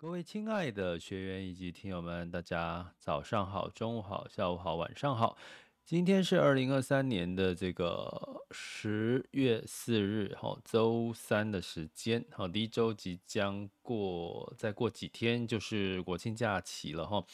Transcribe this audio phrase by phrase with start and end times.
[0.00, 5.36] 各位亲爱的学员以及听友们，大家早上好、中午好、下午好、晚上好。
[5.84, 17.24] 今天是二零二三年的这个十月四日，哈，周三的时间，好，第一周即将过，再过几天就是国庆假期了，哈。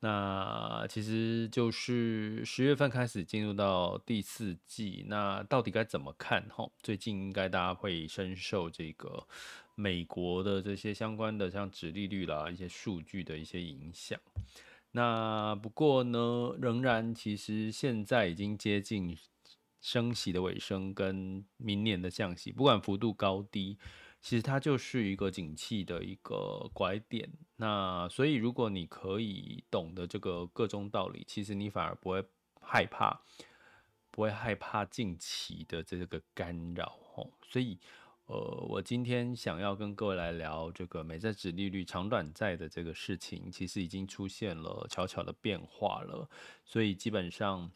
[0.00, 6.46] 那其实就是十月份开始进入到第四季，那到底该怎么看？
[6.50, 9.26] 哈，最近应该大家会深受这个。
[9.74, 14.20] 美国的这些相关的像指利率啦，一些数据的一些影响。
[14.92, 19.16] 那不过呢，仍然其实现在已经接近
[19.80, 23.78] 升息的尾声，跟明年的降息，不管幅度高低，
[24.20, 27.30] 其实它就是一个景气的一个拐点。
[27.56, 32.22] 那所以如果你可以懂得这个个中道理，其实你反而不会
[32.60, 33.22] 害怕，
[34.10, 37.30] 不会害怕近期的这个干扰哦。
[37.48, 37.78] 所以。
[38.32, 46.26] 呃，我今天想要跟各位来聊这个美债指利率长短债的这个事情，其实已经出现了悄悄的变化了。
[46.64, 47.70] 所以基本上，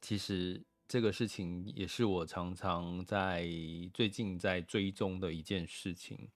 [0.00, 3.46] 其实这个事情也是我常常在
[3.92, 6.30] 最近在追踪的一件事情，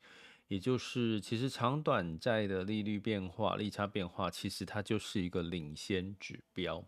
[0.49, 6.85] 也就是其实长短债的利率变化、利差变化，其实它就是一个领先指标。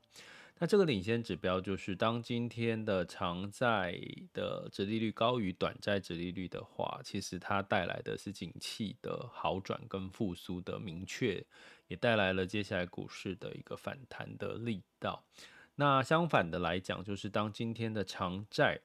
[0.58, 4.00] 那这个领先指标就是，当今天的长债
[4.32, 11.44] 的值利率高于短债值利率的话，其实它带来的是景气的好转跟复苏的明确，
[11.88, 15.26] 也带来了接下来股市的一个反弹的力道。
[15.74, 18.80] 那相反的来讲，就是当今天的长债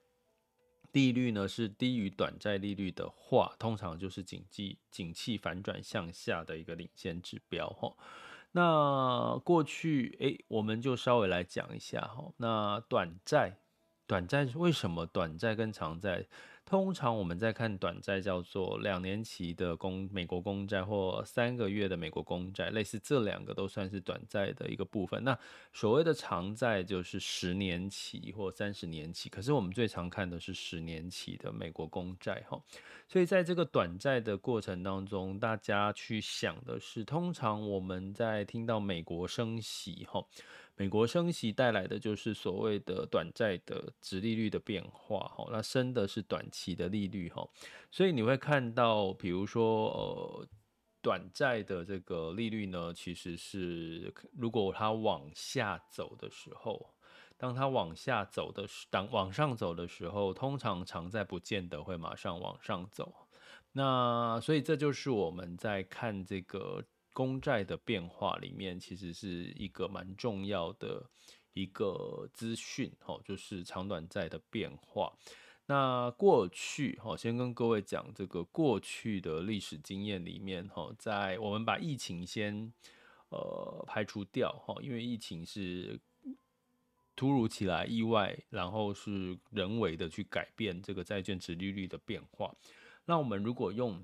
[0.91, 7.95] 利率呢是低于短债利率的话，通常就是景气景气反转向下的一个领先指标哈。
[8.51, 12.31] 那过去，诶，我们就稍微来讲一下哈。
[12.37, 13.57] 那短债，
[14.05, 16.25] 短债为什么短债跟长债？
[16.71, 25.21] 通常我们在看短债叫做两年期的公美国公债或三个月的美国公债，类似这两个都算是短债的一个部分。
[25.21, 25.37] 那
[25.73, 32.57] 所谓的长债就是十年期或三十年期，可是我们最常看的是十年期的美国公债哈。
[33.05, 40.25] 所以在这个短债的过程当中，大家去想的是，通常我们在听到美国升息哈。
[40.81, 47.47] 美国升息带来的就是所谓的短债的殖利率的变化，哈，那升的是短期的利率，哈，
[47.91, 50.47] 所以你会看到，比如说，呃，
[50.99, 56.95] 短债的这个利率呢，其实是如果它往下走的时候，
[57.37, 63.27] 当它往下走的时，当往上走的时候，通常长债不见得会马上往上走，
[63.73, 66.83] 那所以这就是我们在看这个。
[67.13, 71.09] 公债的变化里面，其实是一个蛮重要的
[71.53, 75.13] 一个资讯，吼，就是长短债的变化。
[75.67, 82.73] 那过去，哈，先跟各位讲这个过去的历史经验里面，哈，在我们把疫情先
[83.29, 85.99] 呃排除掉，哈，因为疫情是
[87.15, 92.53] 突如其来、意外，然后是人为的去改变这个债券殖利率的变化。
[93.05, 94.03] 那我们如果用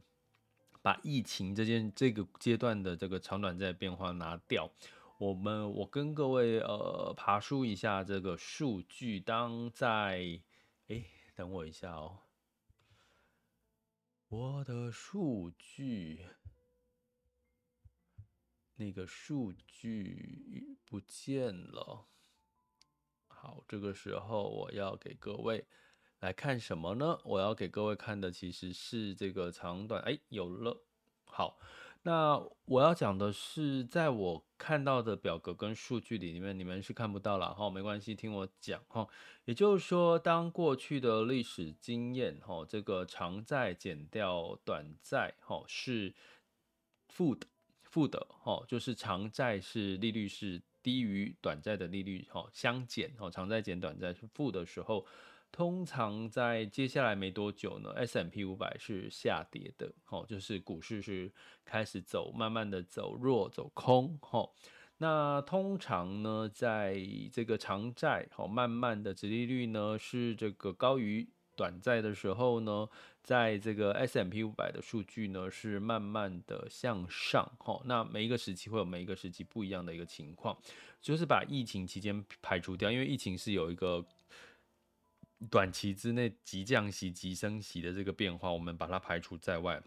[0.88, 4.72] 把疫情这件这个阶段的这个长短债变化拿掉，
[5.18, 9.20] 我们我跟各位呃爬梳一下这个数据。
[9.20, 10.40] 当在
[10.88, 11.04] 哎，
[11.36, 12.20] 等我一下哦，
[14.30, 16.26] 我的数据
[18.76, 22.08] 那个数据不见了。
[23.28, 25.66] 好，这个时候我要给各位。
[26.20, 27.20] 来看什么呢？
[27.24, 30.82] 我要给各位看的其实是这个长短，哎，有了。
[31.26, 31.60] 好，
[32.02, 39.08] 那我要讲的是，在我看到的表格跟数据里面，你们是看不到了哈，没关系，听我讲哈。
[39.46, 46.16] 也就是说，当过去的历史经验哈，这个长债减掉短债哈是
[47.10, 47.46] 负的，
[47.84, 55.06] 负的哈，就是长债是利率是低于短债的利率哈，相减哈，长债减短债是负的时候。
[55.58, 61.34] 通常在接下来没多久呢，S M P 五百是下跌的，吼，就是股市是
[61.66, 64.54] 开始走，慢慢的走弱，走空，吼。
[65.00, 67.02] 那通常呢，在
[67.34, 72.88] 这个长债，吼，慢慢的殖利率呢是这个高于短债的时候呢，
[73.24, 80.56] 在这个 S M P 五百的数据呢是慢慢的向上，哈，那每一个时期会有每一个时期不一样的一个情况，
[81.02, 84.06] 就是把疫情期间排除掉，因为疫情是有一个
[85.50, 89.82] 短期之内急降息、急升息的这个变化，我们把它排除在外。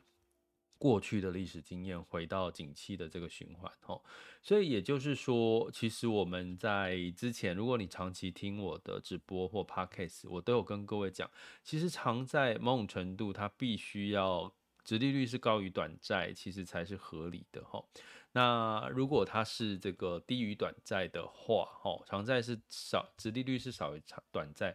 [0.78, 4.02] 过去的历史经验回到景气的这个循环，吼，
[4.42, 11.30] 所以也就是说，其实我们在之前，如果你长期听我的直播或 podcast，我都有跟各位讲，
[11.62, 14.50] 其实长债某种程度它必须要
[14.82, 17.86] 殖利率是高于短债，其实才是合理的，吼。
[18.32, 24.74] 那如果它是这个低于短债的话，吼，长债是少，殖利率是少于长短债，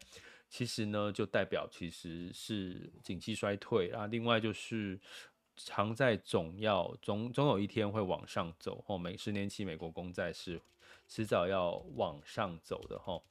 [0.50, 4.07] 其实呢就代表其实是景气衰退啊。
[4.07, 5.00] 另外就是。
[5.57, 10.62] 长债总要总总有一天会往上走哦，每十年期美国公债是
[11.07, 13.21] 迟早要往上走的哈。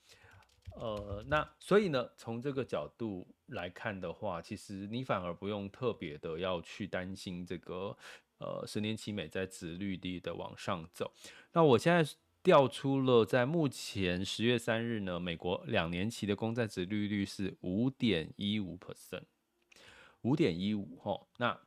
[0.75, 7.95] 呃，那所以呢，从这个角度来看的话，其实你反而不用特别的要去担心这个
[8.39, 11.13] 呃十年期美债殖利率的往上走。
[11.53, 12.11] 那我现在
[12.45, 19.23] 调出了在目前十月三日呢，美国两年期的公债殖利率是五点一五 percent，
[20.21, 21.27] 五点一五哈。
[21.39, 21.59] 那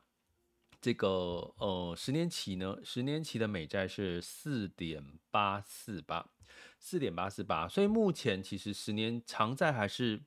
[0.80, 6.24] 这个呃，十年期呢，十年期的美债是四点八四八，
[6.78, 10.20] 四点八四八，所以目前其实十年长债还是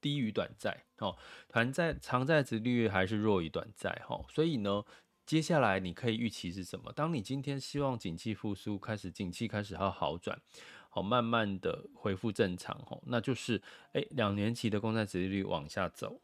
[0.00, 4.82] 低于短债哦，短债长债殖利率还是弱于短债哈，所以呢，
[5.26, 6.92] 接下来你可以预期是什么？
[6.92, 10.40] 当你今天希望景气复苏开始，景气开始要好转，
[10.88, 13.60] 好慢慢的恢复正常哈，那就是
[13.92, 16.20] 诶，两年期的公债殖利率往下走。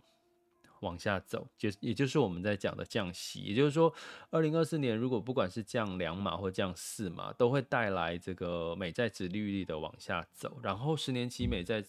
[0.81, 3.93] 往下走，就也就是我们在讲的降息，也就是说，
[4.31, 11.85] 二零二四年如果不管是降两码或降四码，都会带来这个美债殖利率的往下走，然后十年期美债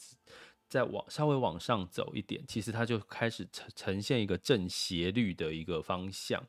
[0.72, 6.42] 再往稍微往上走一点，其实它就开始呈呈现一个正斜率的一个方向，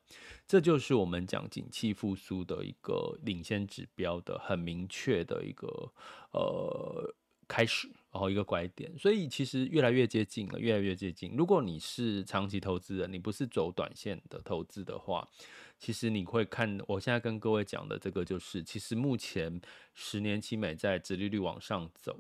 [0.46, 5.92] 这就是我们讲景气复苏的一个领先指标的很明确的一个
[6.30, 7.14] 呃。
[7.48, 11.34] 开始，然后一个拐点，所以其实越来越接近了，越来越接近。
[11.36, 15.28] 如果你是长期投资人，你不是走短线的投资的话，
[15.78, 19.60] 其实你会看，我现在跟各位讲的这个就是，其实目前
[19.92, 22.18] 十年期美债殖利率往上走，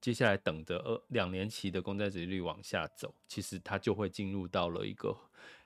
[0.00, 5.16] 接下来等着二两年期的公债殖利率往下走，其实它就会进入到了一个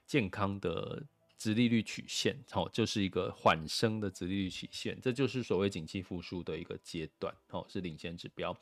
[0.06, 1.02] 健康的。
[1.42, 8.54] 殖利率曲线，好，就是一个缓升的殖利率曲线，这就是所谓景气复苏的一个阶段，好，是领先指标。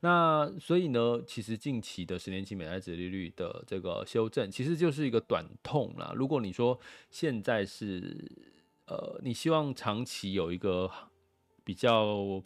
[0.00, 6.12] 那所以呢，其实近期的十年期美债殖利率的这个修正，其实就是一个短痛啦。
[6.14, 6.78] 如果你说
[7.10, 8.30] 现在是，
[8.84, 10.90] 呃，你希望长期有一个
[11.64, 12.44] 比较。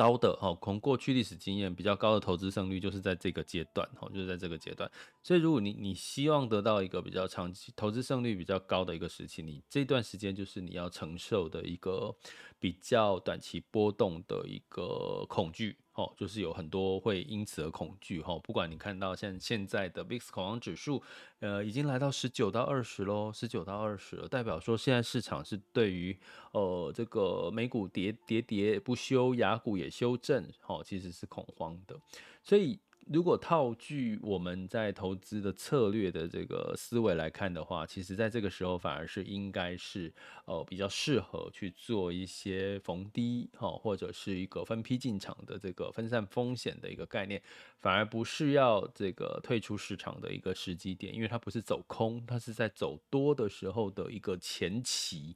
[0.00, 4.90] 高的哈，从过去历史经验比较高的投资胜率，就是在这个阶段哈，就是在这个阶段。
[5.22, 12.16] 所以，如果你你希望得到一个比较长期投资胜率比较高的一个时期，你这段时间就是你要承受的一个
[12.60, 15.76] 比较短期波动的一个恐惧。
[15.94, 18.38] 哦，就是有很多会因此而恐惧哈。
[18.38, 21.02] 不管你看到像现在的 VIX 恐慌指数，
[21.40, 26.16] 呃，已经来到十九到二十喽，十九到二十，代表说现在市场是对于
[26.52, 31.98] 呃这个美股跌跌跌不休，雅股也修正，哦，其实是恐慌的，
[32.42, 32.78] 所以。
[33.12, 47.42] 如果套句我们在投资的策略的这个思维来看的话，其实在这个时候反而是应该是呃比较适合去做一些逢低哈，或者是一个分批进场的这个分散风险的一个概念，
[47.80, 55.34] 反而不是要这个退出市场的一个时机点，因为它不是走空，它是在走多的时候的一个前期，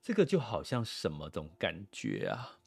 [0.00, 2.60] 这个就好像什么种感觉啊？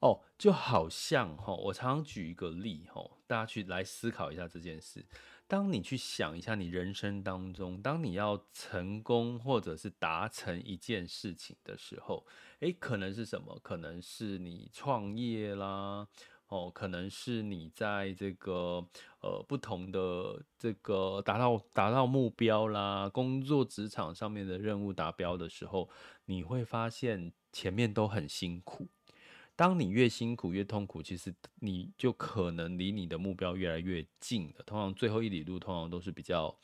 [0.00, 5.04] 哦，就好像哈，我常常举一个例哈，大家去来思考一下这件事。
[5.48, 12.26] 当你去想一下你人生当中，当你要成功或者是达成一件事情的时候，
[12.60, 13.56] 诶，可能是什么？
[13.62, 16.08] 可能是你创业啦，
[16.48, 18.84] 哦，可能是你在这个
[19.20, 25.88] 呃不同的这个达到达到目标啦，工作职场上面的任务达标的时候，
[26.24, 28.88] 你会发现前面都很辛苦。
[29.56, 34.62] 当你越辛苦越痛苦，其实你就可能离你的目标越来越近了。
[34.66, 36.54] 通常最后一里路通常都是比较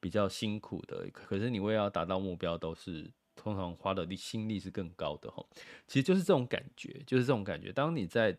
[0.00, 5.46] 比较辛苦的，可是你为要达到目标，都是通常花的力心力是更高的哈。
[5.86, 7.72] 其实就是这种感觉，就是这种感觉。
[7.72, 8.36] 当你在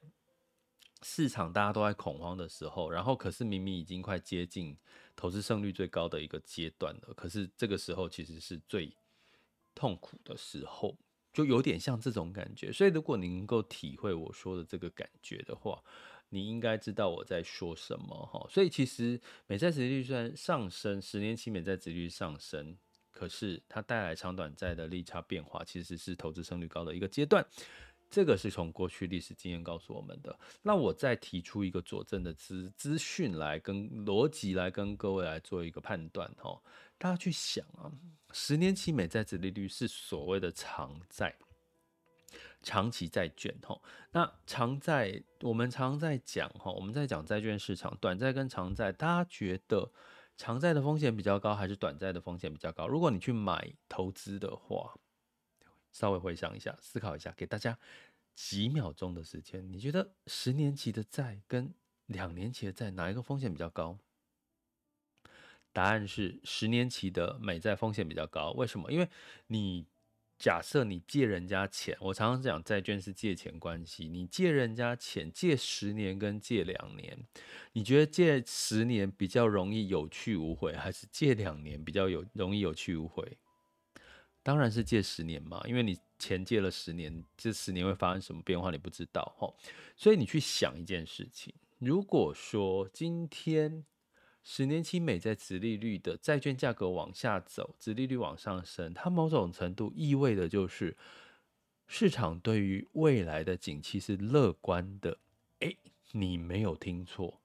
[1.01, 4.77] 市场大家都在恐慌的时候，然后可是明明已经快接近
[5.15, 8.93] 投资胜率最高的一个阶段了，可是这个时候其实是最
[9.73, 10.97] 痛苦的时候。
[11.33, 15.81] 就有点像这种感觉，所以如果你能够体会我说的这个感觉的话，
[16.29, 18.45] 你应该知道我在说什么哈。
[18.49, 22.77] 所以其实美债殖利率虽然上升，十年期美债殖利率上升，
[23.11, 27.45] 可是它带来长短债的利差变化，其实是投资胜率高的一个阶段。
[28.09, 30.37] 这个是从过去历史经验告诉我们的。
[30.61, 36.61] 那我再提出一个佐证的资资讯来跟逻辑来跟各位来做一个判断哈。
[37.01, 37.89] 大家去想啊，
[38.31, 41.35] 十年期美债殖利率是所谓的长债。
[42.61, 43.81] 长期债券，吼，
[44.11, 49.91] 那长债我们常在讲，吼，我们在讲债券市场，短债跟长债，大家觉得
[50.37, 52.87] 长债的风险比较高，还是短债的风险比较高？
[52.87, 54.93] 如果你去买投资的话，
[55.91, 57.75] 稍微回想一下，思考一下，给大家
[58.35, 61.73] 几秒钟的时间，你觉得十年期的债跟
[62.05, 63.97] 两年期的债哪一个风险比较高？
[65.73, 68.91] 答案是十年期的美债风险比较高，为什么？
[68.91, 69.07] 因为
[69.47, 69.85] 你。
[70.41, 74.07] 假设你借人家钱，我常常讲债券是借钱关系。
[74.07, 77.15] 你借人家钱，借十年跟借两年，
[77.73, 83.37] 你觉得借十年比较容易有去无回，还是借两年比较有容易有去无回？
[84.41, 89.53] 当然是借十年嘛，因为你钱借了十年，这十年会发生什么变化你不知道哦。
[89.95, 93.85] 所以你去想一件事情，如果说今天。
[94.43, 100.97] 十年期美债殖利率的债券价格往下走，殖利率往上升，它某种程度意味的就是
[101.87, 105.19] 市场对于未来的景气是乐观的。
[105.59, 105.77] 诶，
[106.13, 107.41] 你没有听错，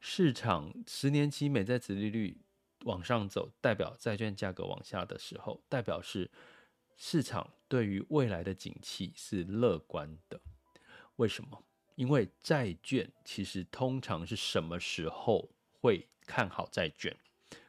[0.00, 2.36] 市场十年期美债殖利率
[2.84, 6.30] 往上走，代表债券价格往下的时候，代表是
[6.96, 10.40] 市场对于未来的景气是乐观的。
[11.16, 11.64] 为什么？
[11.94, 15.48] 因为债券其实通常是什么时候
[15.80, 17.14] 会看好债券、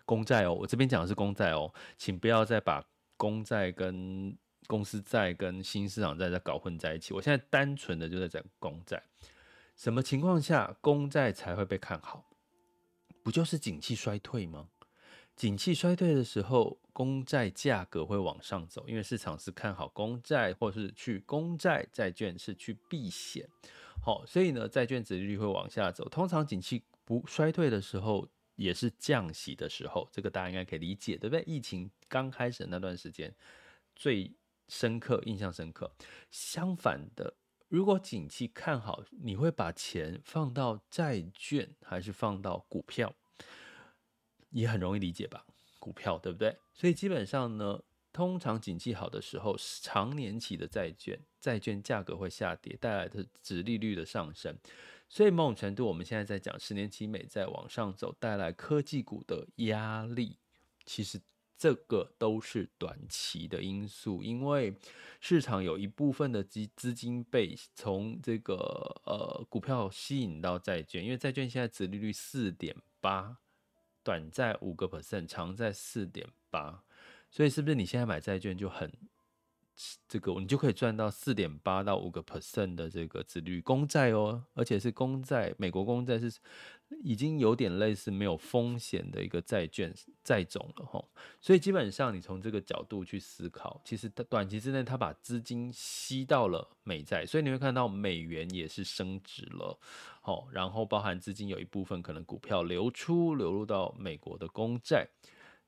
[0.06, 2.84] 公债哦，我这边讲的是公债哦，请不要再把
[3.18, 7.14] 公债跟公司债跟新市场债再搞混在一起。
[7.14, 9.02] 我现在单纯的就在讲公债，
[9.76, 12.26] 什么情况下公债才会被看好？
[13.24, 14.70] 不就是景气衰退吗？
[15.36, 23.48] 景气衰退的时候，公债价格会往上走，因为市场是看好公债，或是去公债债券是去避险。
[24.02, 26.08] 好，所以呢，债券殖利率会往下走。
[26.10, 28.28] 通常景气不衰退的时候。
[28.56, 31.44] 也是降息的时候，这个大家应该可以理解，对不对？
[31.46, 33.34] 疫情刚开始那段时间，
[33.96, 34.34] 最
[34.68, 35.92] 深刻、印象深刻。
[36.32, 37.36] 相反的，
[37.68, 43.14] 如果景气看好，你会把钱放到债券还是放到股票？
[44.52, 45.46] 也很容易理解吧？
[45.80, 46.58] 股票，对不对？
[46.74, 47.84] 所以基本上呢，
[48.14, 54.58] 通常景气好的时候，长年期的债券，债券价格会下跌，带来的殖利率的上升。
[55.08, 60.38] 所以某种程度，我们现在在讲十年期美债往上走，带来科技股的压力。
[60.86, 61.22] 其实
[61.58, 64.76] 这个都是短期的因素，因为
[65.22, 68.56] 市场有一部分的资资金被从这个
[69.06, 73.38] 呃股票吸引到债券，因为债券现在殖利率四点八，
[74.04, 76.84] 短债五个 percent，长债四点八，
[77.32, 78.92] 所以是不是你现在买债券就很？
[80.08, 86.32] 这个你就可以赚到四点八到五个 percent 的这个殖利率公债哦，而且是公债，美国公债是
[87.04, 91.04] 已经有点类似没有风险的一个债券债种了哈。
[91.42, 99.78] 所以基本上你从这个角度去思考，其实短期之内它把资金吸到了美债，所以你会看到美元也是升值了，
[100.22, 105.10] 好，然后包含资金有一部分可能股票流出流入到美国的公债。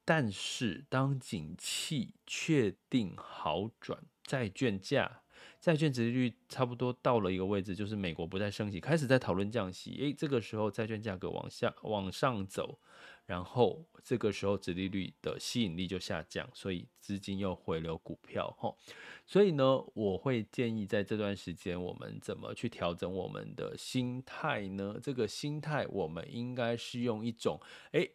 [0.09, 5.23] 但是，当景气确定好转，债券价、
[5.59, 9.97] 债券殖利率差不多到了一个位置，就是美国不再升息，开始在讨论降息。
[9.99, 12.79] 诶，这个时候债券价格往下往上走，
[13.25, 18.55] 然后这个时候殖利率的吸引力就下降，所以资金又回流股票。
[18.57, 18.77] 吼，
[19.25, 24.97] 所以呢，我会建议在这段时间，我们怎么去调整我们的心态呢？
[25.03, 27.59] 这个心态，我们应该是用一种
[27.91, 28.13] 诶。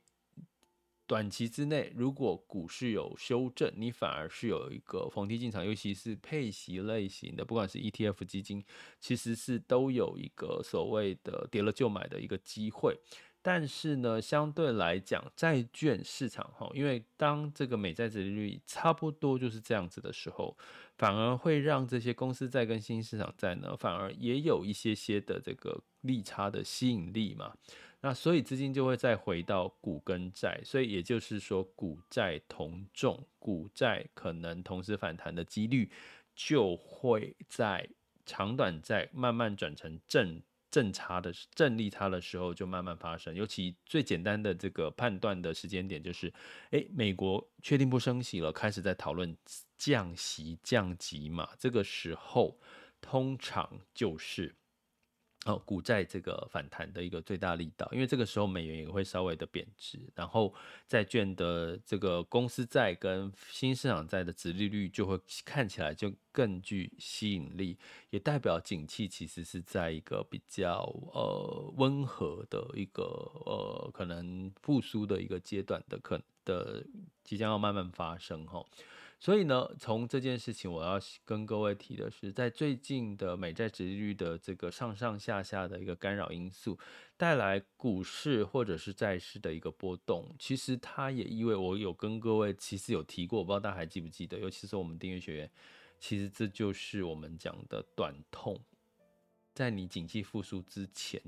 [1.13, 8.65] 短期之内，如果股市有修正，你反而是有一个逢低进场，尤其是配息类型的，不管是 ETF 基金，
[8.99, 12.99] 其实是都有一个所谓的跌了就买的一个机会。
[13.43, 20.57] 但是呢，相对来讲，债券市场哈，因为当这个美债殖利率差不多就是这样子的时候，
[20.97, 27.53] 反而会让这些公司债跟新市场债呢，反而也有一些些的这个利差的吸引力嘛。
[28.05, 35.89] 那所以资金就会再回到股跟债，所以也就是说股债同重，股债可能同时反弹的几率
[36.35, 37.89] 就会在
[38.27, 43.33] 长短债慢慢转成正正差的正利差的时候就慢慢发生。
[43.33, 46.33] 尤其最简单的这个判断的时间点就是，
[46.71, 49.37] 诶，美国确定不升息了，开始在讨论
[49.79, 52.59] 降息降级嘛，这个时候
[53.01, 54.57] 通常就是。
[55.45, 60.55] 哦，股债这个反弹的一个最大力道，因为这个时候美元也会稍微的贬值，然后
[60.87, 67.77] 债券的这个公司债跟新市场债的殖利率就会看起来就更具吸引力，
[68.11, 76.87] 也代表景气其实是在一个比较呃温和的一个呃可能复苏的一个阶段的可的
[77.25, 78.65] 即将要慢慢发生哈。
[79.23, 86.77] 所以呢，从这件事情，我要跟各位提的是，在最近的美债殖利率的这个上上下下的一个干扰因素，
[87.17, 90.35] 带来股市或者是债市的一个波动。
[90.41, 95.51] 其实它也意味我有跟各位其实有提过，我不知道大家还记不记得，尤其是我们订阅学员，
[96.01, 98.61] 其实这就是我们讲的短痛，
[99.55, 101.23] 在你景气复苏之前，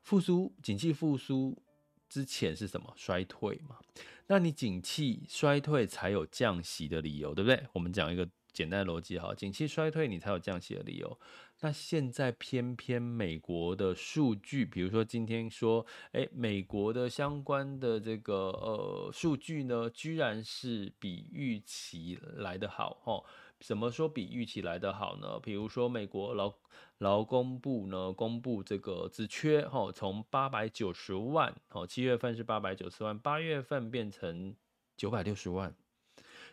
[0.00, 1.62] 复苏景气复苏。
[2.10, 3.78] 之前是什么衰退嘛？
[4.26, 7.66] 那你景气衰退才有降息的理由，对不对？
[7.72, 11.18] 我们讲一个简单的逻辑哈，景气衰退你才有降息的理由。
[11.62, 23.24] 那现在偏偏美国的数据，比如说今天说，诶，美国的相关的这个呃数据呢，居然是比预期来得好哦。
[23.60, 25.38] 怎么说比预期来得好呢？
[25.38, 26.52] 比如说美国劳
[26.98, 34.56] 劳工部呢公布这个职缺，哈，从八百九十万，哦，七月份是八百九十万，八月份变成
[34.96, 35.74] 九百六十万。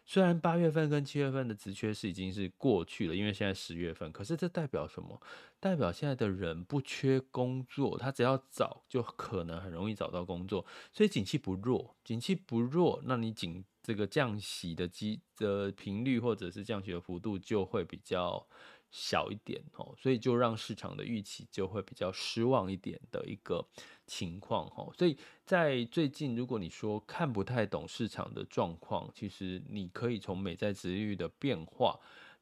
[0.06, 5.22] 虽然八月份跟七月份的职缺是已经是过去了，因为现在十月份，可是这代表什么？
[5.60, 13.64] 代表现在的人不缺工作，他只要找就可能很容易找到工作，所以景气不弱，景气不弱，那你景。
[13.88, 18.46] 这个降息的机的频率或者是降息的幅度就会比较
[18.92, 23.66] 小一点哦，所以就让市场的预期就会比较失望一点的一个
[24.06, 24.92] 情况哦。
[24.98, 31.98] 所以在最近，如果你说看不太懂市场的状况，其实你可以从美债值率的变化。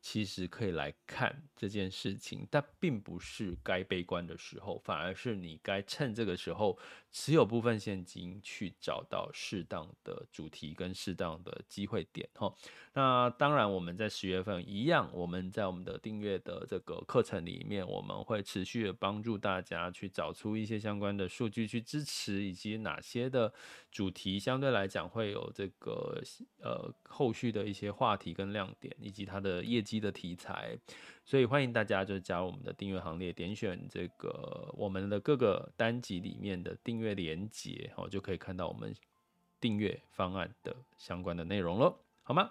[0.08, 6.78] 其实可以来看这件事情，但并不是该悲观的时候，反而是你该趁这个时候
[7.12, 12.54] 持有部分现金去找到适当的主题跟适当的机会点哈。
[12.94, 23.52] 那当然，我们在十月份一样，我们在我们的订阅的这个课程里面，我们会持续的帮助大家去找出一些相关的数据去支持，以及哪些的
[23.92, 26.22] 主题相对来讲会有这个
[26.62, 29.95] 呃后续的一些话题跟亮点，以及它的业绩。
[30.00, 30.78] 的题材，
[31.26, 38.94] 所以欢迎大家就加入我们的订阅行列，点选这个我们的各个单集里面的订阅连接，哦，就可以看到我们
[39.60, 42.50] 订阅方案的相关的内容了，好吗？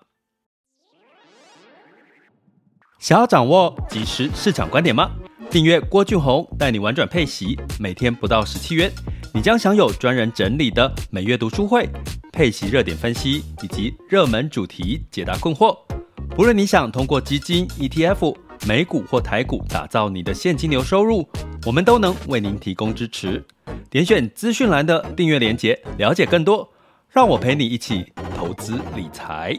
[2.98, 5.10] 想要掌握即时市场观点吗？
[5.50, 8.90] 订阅郭俊宏带你玩转配息，每天不到十七元，
[9.34, 11.86] 你将享有专人整理的每月读书会、
[12.32, 15.93] 配息热点分析以及热门主题解答困惑。
[16.36, 21.24] 不论你想通过基金、ETF、美股或台股打造你的现金流收入，
[21.64, 23.40] 我们都能为您提供支持。
[23.88, 26.68] 点选资讯栏的订阅连结，了解更多。
[27.08, 29.56] 让我陪你一起投资理财。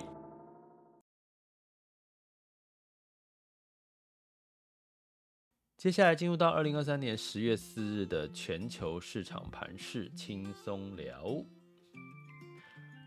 [5.78, 11.42] 接下来进入到二零二三年十月四日的全球市场盘势轻松聊。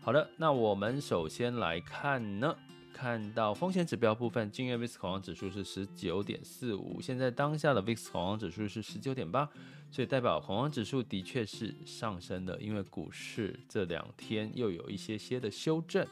[0.01, 2.55] 好的，那我们首先来看呢。
[2.99, 9.49] 看到风险指标部分，今日 VIX 恐慌指数是十九点四五，现在当下的 VIX 恐慌指数是十九点八，
[9.89, 16.05] 所以代表恐慌指数的确是上升的，因为股市这两天又有一些些的修正。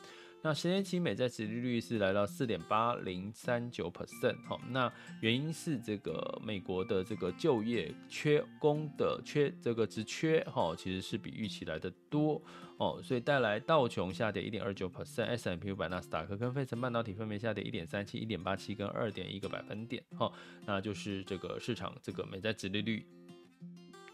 [0.48, 12.42] 那十年期美债殖利率是来到四点八零三九 percent，好，那原因是这个美国的这个就业缺工的缺这个职缺哈，其实是比预期来的多
[12.78, 20.32] 哦，所以带来道琼下跌一点二九 percent，S&P 五百、纳斯达克跟费城半导体分别下跌一点三七、一点八七跟二点一个百分点，哈，
[20.66, 23.06] 那就是这个市场这个美债殖利率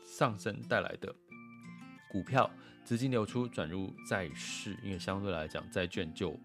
[0.04, 1.14] 上升带来的
[2.10, 2.50] 股票。
[2.84, 6.38] 资金流出转入债市，因为相对来讲，债券就，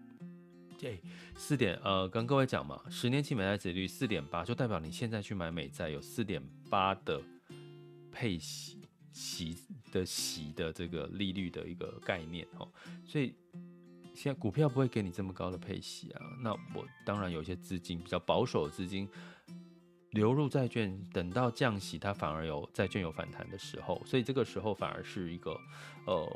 [0.81, 0.99] 诶
[1.35, 7.21] 四点呃，跟各位讲嘛，十年期美债殖率四点八，就代表你现在去买美债有四点八的
[8.11, 8.77] 配息
[9.11, 9.57] 息
[9.91, 12.67] 的息的这个利率的一个概念哦，
[13.05, 13.35] 所以
[14.13, 19.07] 现在股票不会给你这么高的配息啊，那我当然有一些资金比较保守的资金。
[20.11, 25.55] 流入债券，等到降息，它反而有债券有反弹的时候，所以这个时候反而是一个
[26.05, 26.27] 呃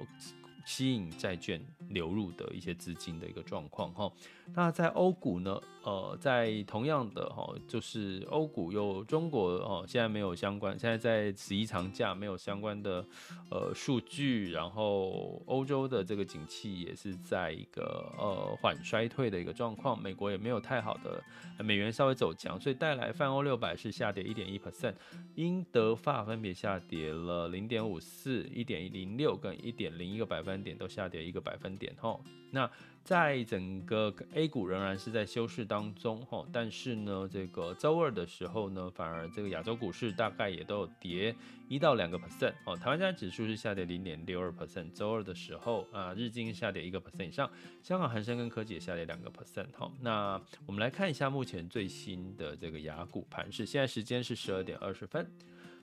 [0.66, 1.60] 吸引债券
[1.90, 4.12] 流入的一些资金的一个状况哈。
[4.54, 5.60] 那在欧股呢？
[5.86, 13.06] 呃，在同样的哈，就是欧股有中国哦，现在没有相关，现在在十一长假没有相关的
[13.52, 21.22] 呃数据，然后欧洲的这个景气也是在一个呃缓衰退的一个状况，美国也没有太好的
[21.62, 24.94] 美元稍微走强，所以带来泛欧六百是下跌一点一 percent，
[25.36, 32.18] 英德法分别下跌了零点五四、一点零六跟一点零一个百分点，都下跌一个百分点哈。
[32.52, 32.70] 那
[33.04, 41.36] 在整个 A 股仍然是在休市当中哈，但是呢，这个周二的时候呢，反而这个亚洲股市大概也都有跌
[41.68, 42.78] 一到两个 percent 哦。
[42.78, 49.92] 台湾加指数是下跌零点六二 percent，周二的时候啊，日经下跌一个 percent 以上，香港恒生跟科技也下跌两个 percent 哈。
[50.00, 55.30] 那我们来看一下目前最新的这个雅股盘势，现在时间是十二点二十分。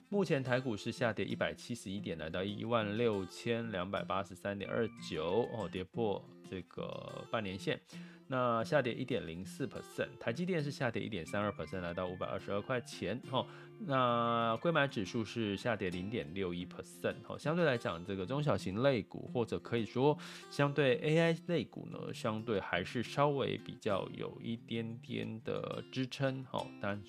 [0.09, 7.79] 目前台股是下跌一百七十一点，来到一万六千两百八十三点二九哦，跌破这个半年线。
[8.27, 13.17] 那下跌一点零四 percent，台积电是下跌一点三二 percent，来到五百二十二块钱。
[13.29, 13.45] 哈，
[13.79, 17.15] 那柜买指数是下跌零点六一 percent。
[17.23, 20.17] 哈，相对来讲，这个中小型类股或者可以说
[20.49, 26.43] 相对 AI 类股呢，相对还是稍微比较有一点点的支撑。
[26.45, 27.01] 哈，但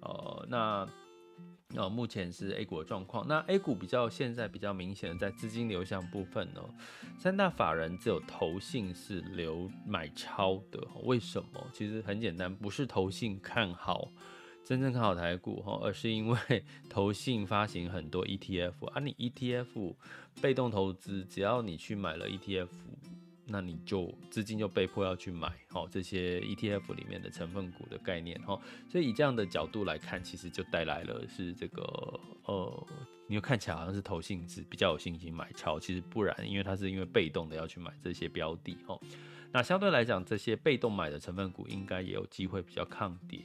[0.00, 0.88] 呃那。
[1.74, 3.26] 哦，目前是 A 股的状况。
[3.26, 6.62] 那 A 股比较现在比较明显的在资金流向部分呢，
[7.18, 10.80] 三大法人只有投信是流买超的。
[11.02, 11.66] 为什么？
[11.72, 14.08] 其实很简单，不是投信看好，
[14.64, 16.38] 真正看好台股哈，而是因为
[16.88, 19.94] 投信发行很多 ETF 啊，你 ETF
[20.40, 22.68] 被动投资，只要你去买了 ETF。
[23.48, 31.82] 那你就资金就被迫要去买哦，这些 ETF 里面的成分股的概念哈，所以以这样的角度来看，其实就带来了是这个
[32.44, 32.86] 呃，
[33.28, 39.00] 你又看起来好像是投信是比较有信心买超，其实不然，因为它是因为被动的要去买这些标的哦。
[39.52, 43.40] 那相对来讲，这些被动买的成分股应该也有机会比较抗跌。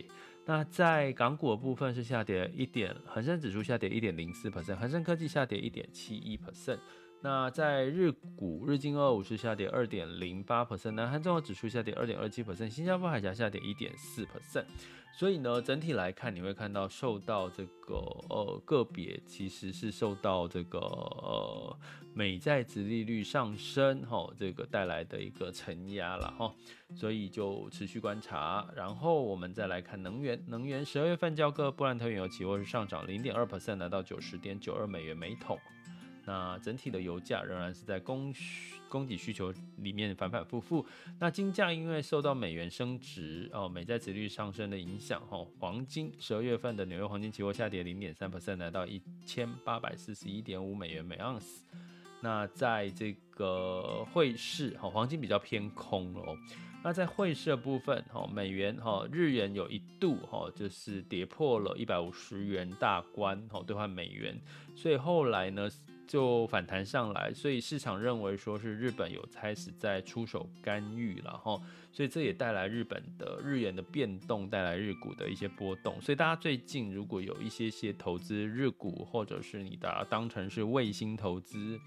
[0.46, 6.80] 那在港股的部分是下跌一点，恒生指数下跌一点零四 percent，恒生科技下跌一点七一 percent。
[7.24, 14.66] 那在日股，日经二五是下跌二点零八 percent，南韩综合指数下跌二点二七 percent，新加坡海峡下跌一点四 percent。
[15.14, 17.96] 所以呢，整体来看，你会看到受到这个
[18.30, 21.78] 呃个别其实是受到这个呃
[22.14, 26.52] 美债值利率上升哈，这个带来的一个承压了哈，
[26.96, 28.68] 所以就持续观察。
[28.76, 35.60] 然后我们再来看能源，能源十二月份交割布兰特原油期货是上涨零点二 percent，来到九十点九二美元每桶。
[36.26, 40.86] 那整体的油价仍然是在供需供给需求里面反反复复。
[41.20, 51.66] 那金价因为受到美元升值哦，美债殖率上升的影响哈，黄金十二月份的纽约黄金期货下跌零点三 percent，来到一千八百四十一点五美元每盎司。
[52.22, 56.38] 那在这个汇市哈，黄金比较偏空哦。
[56.84, 64.40] 那在汇市的部分哈，美元哈，日元有一度哈，就是跌破了一百五十元大关哈，兑换美元，
[64.76, 65.68] 所以后来呢。
[66.12, 71.58] 就反弹上来，所以市场认为说是日本有开始在出手干预了哈，
[71.90, 76.02] 所以这也带来日本的日元的变动，带来日股的一些波动。
[76.02, 81.80] 所以大家最近如果有一些些投资日股，或者是你把它当成是卫星投资，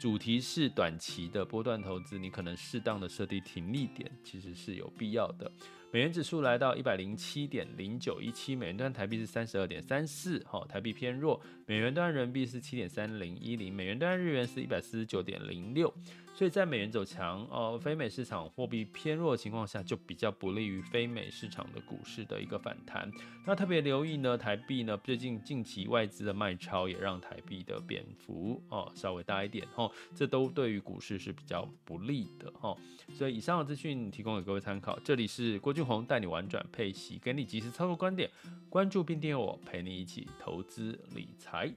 [0.00, 5.48] 主题是短期的波段投资，你可能适当的设定停利点，其实是有必要的。
[5.92, 15.92] 美元指数来到一百零七点零九一七，美元端台币是三十二点三四，哈，台币偏弱，美元端人民币是七点三零一零，美元端日元是一百四十九点零六。
[16.32, 23.10] 所以在美元走强，呃，非美市场货币偏弱的情况下，就比较不利于非美市场的股市的一个反弹。
[23.44, 32.78] 那特别留意呢，台币呢，最近近期外资的卖超也让台币的贬幅哦稍微大一点哦，这都对于股市是比较不利的哦。
[33.12, 34.98] 所以以上的资讯提供给各位参考。
[35.00, 38.30] 这里是郭俊俊宏带你玩转配息，给你及时操作观点，
[38.68, 41.74] 关注并订阅我，陪你一起投资理财。